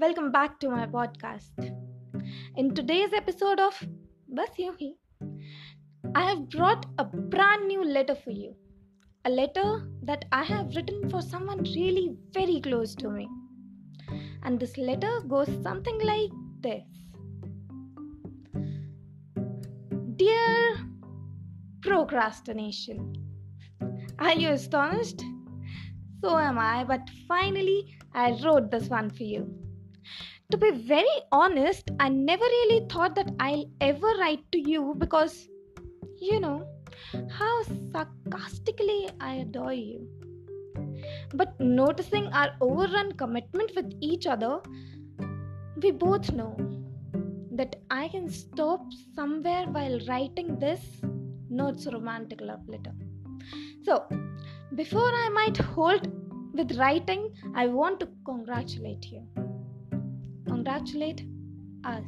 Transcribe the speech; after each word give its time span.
welcome 0.00 0.30
back 0.30 0.60
to 0.60 0.68
my 0.70 0.86
podcast. 0.86 1.74
In 2.56 2.72
today's 2.72 3.12
episode 3.12 3.58
of 3.58 3.74
Bas 4.28 4.50
Yuhi, 4.56 4.92
I 6.14 6.24
have 6.24 6.48
brought 6.50 6.86
a 6.98 7.04
brand 7.04 7.66
new 7.66 7.82
letter 7.84 8.14
for 8.14 8.30
you. 8.30 8.54
A 9.24 9.30
letter 9.30 9.88
that 10.04 10.24
I 10.30 10.44
have 10.44 10.76
written 10.76 11.10
for 11.10 11.20
someone 11.20 11.64
really 11.64 12.16
very 12.32 12.60
close 12.60 12.94
to 12.96 13.10
me. 13.10 13.28
And 14.44 14.60
this 14.60 14.78
letter 14.78 15.20
goes 15.26 15.50
something 15.64 15.98
like 16.04 16.30
this 16.60 16.84
Dear 20.14 20.76
Procrastination, 21.82 23.14
are 24.20 24.34
you 24.34 24.50
astonished? 24.50 25.22
So 26.22 26.38
am 26.38 26.56
I, 26.56 26.84
but 26.84 27.00
finally 27.26 27.96
I 28.14 28.38
wrote 28.44 28.70
this 28.70 28.88
one 28.88 29.10
for 29.10 29.24
you. 29.24 29.67
To 30.50 30.56
be 30.56 30.70
very 30.70 31.16
honest, 31.30 31.90
I 32.00 32.08
never 32.08 32.44
really 32.44 32.86
thought 32.88 33.14
that 33.16 33.30
I'll 33.38 33.70
ever 33.80 34.06
write 34.18 34.50
to 34.52 34.58
you 34.58 34.94
because, 34.96 35.48
you 36.20 36.40
know, 36.40 36.66
how 37.30 37.62
sarcastically 37.92 39.10
I 39.20 39.34
adore 39.36 39.74
you. 39.74 40.08
But 41.34 41.58
noticing 41.60 42.26
our 42.32 42.50
overrun 42.60 43.12
commitment 43.12 43.72
with 43.76 43.92
each 44.00 44.26
other, 44.26 44.60
we 45.82 45.90
both 45.90 46.32
know 46.32 46.56
that 47.52 47.76
I 47.90 48.08
can 48.08 48.28
stop 48.28 48.80
somewhere 49.14 49.66
while 49.66 50.00
writing 50.08 50.58
this 50.58 50.80
notes 51.50 51.86
romantic 51.92 52.40
love 52.40 52.66
letter. 52.68 52.92
So, 53.84 54.06
before 54.74 55.10
I 55.24 55.28
might 55.30 55.56
hold 55.56 56.10
with 56.54 56.76
writing, 56.78 57.34
I 57.54 57.66
want 57.66 58.00
to 58.00 58.08
congratulate 58.24 59.06
you. 59.06 59.26
Congratulate 60.58 61.22
us. 61.84 62.02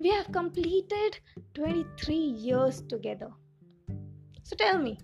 We 0.00 0.08
have 0.08 0.32
completed 0.32 1.18
23 1.52 2.14
years 2.14 2.80
together. 2.88 3.28
So 4.42 4.56
tell 4.56 4.78
me, 4.78 4.98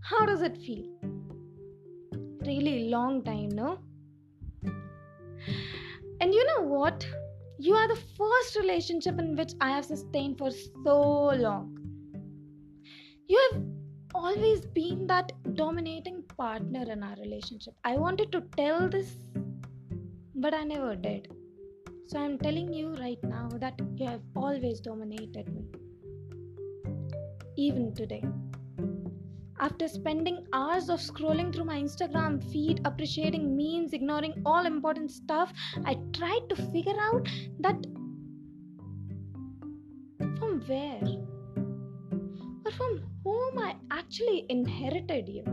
how 0.00 0.24
does 0.24 0.40
it 0.40 0.56
feel? 0.56 0.86
Really 2.46 2.88
long 2.88 3.22
time, 3.24 3.50
no? 3.50 3.78
And 6.22 6.32
you 6.32 6.46
know 6.46 6.62
what? 6.62 7.06
You 7.58 7.74
are 7.74 7.88
the 7.88 8.00
first 8.16 8.56
relationship 8.56 9.18
in 9.18 9.36
which 9.36 9.52
I 9.60 9.68
have 9.68 9.84
sustained 9.84 10.38
for 10.38 10.50
so 10.50 11.26
long. 11.46 11.76
You 13.28 13.38
have 13.52 13.62
always 14.14 14.62
been 14.62 15.06
that 15.08 15.30
dominating 15.56 16.22
partner 16.38 16.90
in 16.90 17.02
our 17.02 17.16
relationship. 17.16 17.74
I 17.84 17.98
wanted 17.98 18.32
to 18.32 18.40
tell 18.56 18.88
this, 18.88 19.14
but 20.42 20.52
I 20.52 20.64
never 20.64 20.96
did. 20.96 21.28
So 22.08 22.18
I'm 22.18 22.36
telling 22.36 22.72
you 22.72 22.94
right 22.94 23.22
now 23.22 23.48
that 23.60 23.80
you 23.96 24.06
have 24.06 24.22
always 24.34 24.80
dominated 24.80 25.48
me. 25.54 25.66
Even 27.56 27.94
today. 27.94 28.24
After 29.60 29.86
spending 29.86 30.44
hours 30.52 30.88
of 30.88 30.98
scrolling 30.98 31.54
through 31.54 31.66
my 31.66 31.80
Instagram 31.80 32.42
feed, 32.50 32.80
appreciating 32.84 33.56
memes, 33.56 33.92
ignoring 33.92 34.42
all 34.44 34.66
important 34.66 35.12
stuff, 35.12 35.52
I 35.84 35.94
tried 36.12 36.48
to 36.48 36.56
figure 36.56 36.98
out 36.98 37.28
that 37.60 37.86
from 40.38 40.60
where 40.66 41.02
or 42.66 42.72
from 42.72 43.04
whom 43.22 43.58
I 43.60 43.76
actually 43.92 44.46
inherited 44.48 45.28
you. 45.28 45.44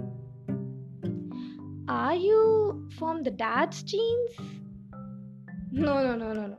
Are 1.87 2.15
you 2.15 2.89
from 2.97 3.21
the 3.21 3.31
dad's 3.31 3.83
genes? 3.83 4.58
No, 5.71 6.03
no, 6.03 6.15
no, 6.15 6.33
no, 6.33 6.47
no. 6.47 6.57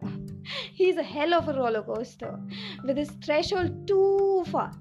He's 0.73 0.97
a 0.97 1.03
hell 1.03 1.35
of 1.35 1.49
a 1.49 1.53
roller 1.53 1.83
coaster 1.83 2.39
with 2.85 2.97
his 2.97 3.11
threshold 3.25 3.87
too 3.87 4.45
far. 4.47 4.73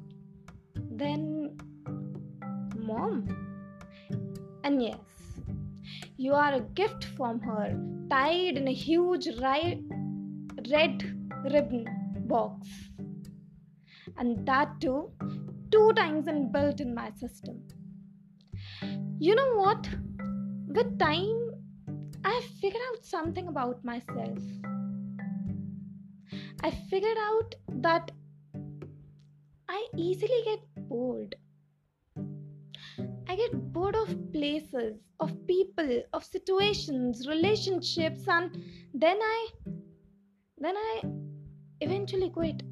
Then, 0.75 1.57
mom. 2.77 3.27
And 4.63 4.81
yes, 4.81 4.97
you 6.17 6.33
are 6.33 6.53
a 6.53 6.61
gift 6.61 7.05
from 7.05 7.39
her, 7.39 7.75
tied 8.09 8.57
in 8.57 8.67
a 8.67 8.73
huge 8.73 9.27
ri- 9.41 9.83
red 10.71 11.03
ribbon 11.51 11.85
box. 12.27 12.67
And 14.17 14.45
that 14.45 14.79
too, 14.81 15.11
two 15.71 15.93
times 15.93 16.25
inbuilt 16.27 16.81
in 16.81 16.93
my 16.93 17.11
system. 17.11 17.63
You 19.19 19.35
know 19.35 19.55
what? 19.55 19.89
With 20.67 20.99
time, 20.99 21.51
I 22.23 22.41
figured 22.61 22.81
out 22.91 23.05
something 23.05 23.47
about 23.47 23.83
myself. 23.83 24.39
I 26.61 26.71
figured 26.89 27.17
out 27.17 27.55
that 27.69 28.11
I 29.69 29.87
easily 29.95 30.41
get 30.43 30.59
bored. 30.89 31.35
I 33.27 33.35
get 33.35 33.71
bored 33.71 33.95
of 33.95 34.31
places, 34.33 34.97
of 35.19 35.31
people, 35.47 36.01
of 36.13 36.23
situations, 36.23 37.27
relationships, 37.27 38.27
and 38.27 38.61
then 38.93 39.17
I 39.21 39.47
then 40.57 40.75
I 40.75 41.01
eventually 41.79 42.29
quit. 42.29 42.63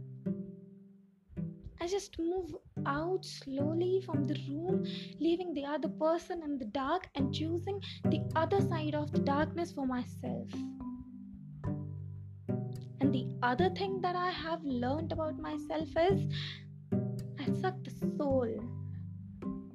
I 1.79 1.87
just 1.87 2.19
move 2.19 2.55
out 2.87 3.25
slowly 3.25 4.01
from 4.05 4.25
the 4.25 4.35
room, 4.49 4.85
leaving 5.19 5.53
the 5.53 5.65
other 5.65 5.89
person 5.89 6.41
in 6.43 6.57
the 6.57 6.65
dark 6.65 7.07
and 7.15 7.33
choosing 7.33 7.81
the 8.05 8.21
other 8.35 8.61
side 8.61 8.95
of 8.95 9.11
the 9.11 9.19
darkness 9.19 9.71
for 9.71 9.85
myself. 9.85 10.49
And 13.01 13.13
the 13.13 13.27
other 13.43 13.69
thing 13.69 14.01
that 14.01 14.15
I 14.15 14.31
have 14.31 14.63
learned 14.63 15.11
about 15.11 15.37
myself 15.37 15.89
is 16.09 16.33
I 17.39 17.45
suck 17.61 17.75
the 17.83 17.91
soul 18.17 18.47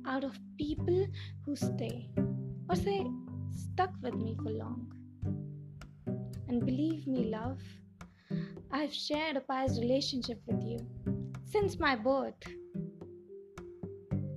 out 0.06 0.24
of 0.24 0.38
people 0.58 1.06
who 1.44 1.54
stay 1.54 2.08
or 2.68 2.76
say 2.76 3.06
stuck 3.52 3.92
with 4.02 4.14
me 4.14 4.36
for 4.42 4.50
long. 4.50 4.92
And 6.48 6.64
believe 6.64 7.06
me, 7.06 7.30
love, 7.30 7.62
I've 8.70 8.92
shared 8.92 9.36
a 9.36 9.40
past 9.40 9.78
relationship 9.80 10.40
with 10.46 10.62
you 10.64 10.78
since 11.44 11.78
my 11.78 11.94
birth. 11.94 12.42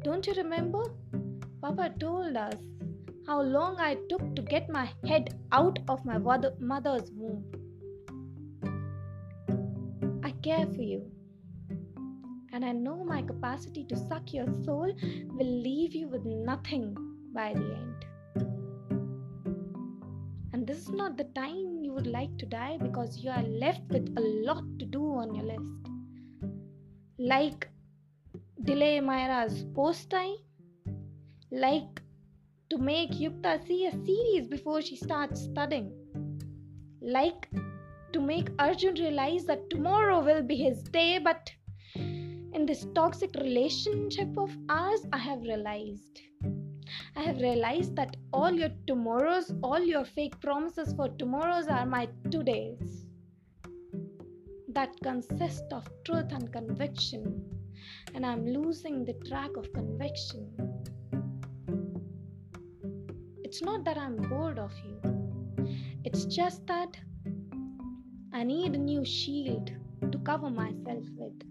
Don't 0.06 0.28
you 0.28 0.34
remember? 0.34 0.84
Papa 1.64 1.92
told 2.00 2.38
us 2.38 2.54
how 3.26 3.42
long 3.42 3.80
I 3.80 3.96
took 4.08 4.36
to 4.36 4.44
get 4.44 4.70
my 4.70 4.88
head 5.08 5.34
out 5.52 5.80
of 5.88 6.06
my 6.06 6.20
mother's 6.20 7.10
womb. 7.10 7.44
I 10.24 10.30
care 10.44 10.68
for 10.68 10.84
you, 10.84 11.10
and 12.54 12.64
I 12.64 12.72
know 12.72 13.04
my 13.04 13.24
capacity 13.24 13.84
to 13.86 13.96
suck 13.96 14.32
your 14.32 14.46
soul 14.64 14.94
will 15.32 15.54
leave 15.64 15.96
you 15.96 16.08
with 16.08 16.24
nothing 16.24 16.96
by 17.34 17.54
the 17.56 17.76
end. 17.82 18.06
And 20.54 20.68
this 20.68 20.78
is 20.78 20.90
not 20.90 21.18
the 21.18 21.32
time 21.42 21.80
you 21.82 21.94
would 21.94 22.06
like 22.06 22.38
to 22.38 22.46
die 22.46 22.78
because 22.80 23.18
you 23.24 23.32
are 23.32 23.42
left 23.42 23.90
with 23.90 24.14
a 24.16 24.22
lot 24.22 24.64
to 24.78 24.86
do 24.86 25.04
on 25.16 25.34
your 25.34 25.46
list. 25.46 25.90
Like 27.18 27.72
delay 28.66 29.00
Myra's 29.00 29.64
post 29.76 30.10
time, 30.10 30.38
like 31.52 32.02
to 32.72 32.80
make 32.80 33.12
Yukta 33.12 33.64
see 33.68 33.86
a 33.86 33.92
series 33.92 34.48
before 34.48 34.82
she 34.82 34.96
starts 34.96 35.42
studying, 35.42 35.92
like 37.00 37.48
to 38.12 38.20
make 38.20 38.50
Arjun 38.58 38.96
realize 38.96 39.46
that 39.46 39.70
tomorrow 39.70 40.20
will 40.24 40.42
be 40.42 40.56
his 40.56 40.82
day, 40.82 41.20
but 41.20 41.52
in 41.96 42.66
this 42.66 42.88
toxic 42.96 43.36
relationship 43.36 44.36
of 44.36 44.58
ours, 44.70 45.06
I 45.14 45.20
have 45.20 45.42
realized. 45.42 46.22
I 47.16 47.22
have 47.22 47.38
realized 47.38 47.96
that 47.98 48.16
all 48.34 48.52
your 48.52 48.72
tomorrows, 48.88 49.54
all 49.62 49.80
your 49.80 50.06
fake 50.06 50.40
promises 50.42 50.92
for 50.94 51.10
tomorrows 51.10 51.68
are 51.68 51.86
my 51.86 52.08
todays 52.30 53.06
that 54.70 54.90
consist 55.04 55.66
of 55.72 55.88
truth 56.04 56.32
and 56.32 56.52
conviction 56.52 57.55
and 58.14 58.26
I'm 58.26 58.46
losing 58.46 59.06
the 59.06 59.14
track 59.28 59.52
of 59.58 59.72
conviction. 59.74 60.52
It's 63.44 63.62
not 63.62 63.86
that 63.86 63.98
I'm 63.98 64.18
bored 64.18 64.60
of 64.60 64.74
you, 64.84 65.00
it's 66.04 66.26
just 66.26 66.66
that 66.68 66.98
I 68.34 68.44
need 68.44 68.76
a 68.76 68.78
new 68.78 69.06
shield 69.06 69.72
to 70.12 70.18
cover 70.20 70.50
myself 70.50 71.06
with. 71.16 71.42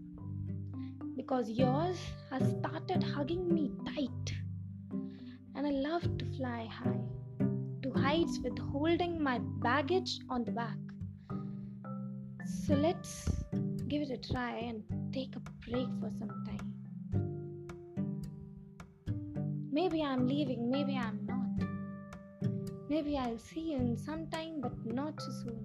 Because 1.17 1.49
yours 1.49 1.99
has 2.31 2.55
started 2.59 3.03
hugging 3.03 3.53
me 3.53 3.71
tight, 3.87 4.35
and 5.55 5.67
I 5.67 5.71
love 5.71 6.03
to 6.19 6.27
fly 6.37 6.69
high 6.71 7.01
to 7.85 7.93
heights 7.93 8.39
with 8.43 8.59
holding 8.59 9.23
my 9.23 9.39
baggage 9.63 10.19
on 10.31 10.43
the 10.45 10.53
back. 10.53 10.79
So 12.67 12.75
let's 12.75 13.29
give 13.89 14.03
it 14.03 14.11
a 14.11 14.33
try 14.33 14.57
and 14.57 14.83
take 15.15 15.37
a 15.37 15.41
break 15.71 15.89
for 16.01 16.11
some 16.19 16.35
time. 16.45 16.75
Maybe 19.71 20.03
I'm 20.03 20.27
leaving, 20.27 20.69
maybe 20.69 20.97
I'm 20.97 21.21
not. 21.27 21.69
Maybe 22.89 23.17
I'll 23.17 23.39
see 23.39 23.73
you 23.73 23.77
in 23.77 23.97
some 23.97 24.27
time, 24.27 24.61
but 24.61 24.73
not 24.85 25.17
too 25.19 25.33
soon. 25.43 25.61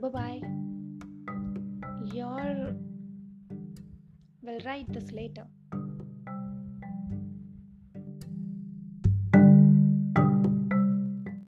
Bye 0.00 0.08
bye. 0.08 0.42
Your. 2.12 2.76
We'll 4.42 4.60
write 4.64 4.92
this 4.92 5.10
later. 5.10 5.46